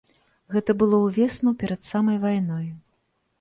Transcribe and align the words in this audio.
Гэта 0.55 0.75
было 0.79 0.97
ўвесну 1.03 1.53
перад 1.65 1.81
самай 1.91 2.17
вайной. 2.25 2.67